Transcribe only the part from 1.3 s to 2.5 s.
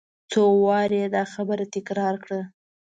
خبره تکرار کړه.